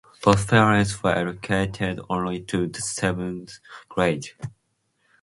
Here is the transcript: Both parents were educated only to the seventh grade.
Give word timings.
Both 0.23 0.47
parents 0.47 1.03
were 1.03 1.11
educated 1.15 1.99
only 2.09 2.41
to 2.45 2.65
the 2.65 2.81
seventh 2.81 3.59
grade. 3.87 4.29